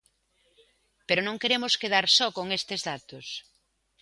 [1.07, 3.27] Pero non queremos quedar só con estes datos.